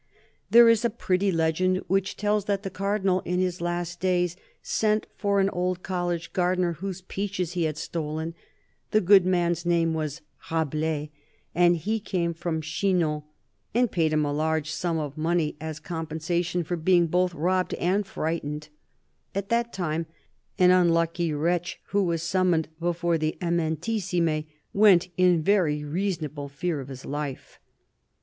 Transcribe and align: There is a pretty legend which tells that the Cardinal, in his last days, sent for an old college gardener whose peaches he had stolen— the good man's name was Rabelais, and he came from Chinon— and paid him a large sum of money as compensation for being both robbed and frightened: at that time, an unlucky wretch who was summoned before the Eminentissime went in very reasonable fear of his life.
There 0.49 0.67
is 0.67 0.83
a 0.83 0.89
pretty 0.89 1.31
legend 1.31 1.83
which 1.85 2.17
tells 2.17 2.45
that 2.45 2.63
the 2.63 2.71
Cardinal, 2.71 3.21
in 3.23 3.37
his 3.37 3.61
last 3.61 3.99
days, 3.99 4.35
sent 4.63 5.05
for 5.15 5.39
an 5.39 5.47
old 5.51 5.83
college 5.83 6.33
gardener 6.33 6.73
whose 6.73 7.03
peaches 7.03 7.51
he 7.51 7.65
had 7.65 7.77
stolen— 7.77 8.33
the 8.89 8.99
good 8.99 9.27
man's 9.27 9.63
name 9.63 9.93
was 9.93 10.21
Rabelais, 10.49 11.11
and 11.53 11.77
he 11.77 11.99
came 11.99 12.33
from 12.33 12.61
Chinon— 12.61 13.21
and 13.75 13.91
paid 13.91 14.11
him 14.11 14.25
a 14.25 14.33
large 14.33 14.71
sum 14.71 14.97
of 14.97 15.19
money 15.19 15.55
as 15.61 15.79
compensation 15.79 16.63
for 16.63 16.77
being 16.77 17.05
both 17.05 17.35
robbed 17.35 17.75
and 17.75 18.07
frightened: 18.07 18.69
at 19.35 19.49
that 19.49 19.71
time, 19.71 20.07
an 20.57 20.71
unlucky 20.71 21.31
wretch 21.31 21.79
who 21.89 22.01
was 22.01 22.23
summoned 22.23 22.69
before 22.79 23.19
the 23.19 23.37
Eminentissime 23.39 24.47
went 24.73 25.09
in 25.15 25.43
very 25.43 25.83
reasonable 25.83 26.49
fear 26.49 26.79
of 26.79 26.87
his 26.87 27.05
life. 27.05 27.59